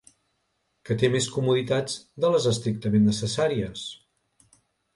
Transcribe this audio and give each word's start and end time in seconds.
Que 0.89 0.97
té 1.01 1.09
més 1.15 1.27
comoditats 1.35 1.99
de 2.25 2.33
les 2.37 2.49
estrictament 2.55 3.07
necessàries. 3.13 3.87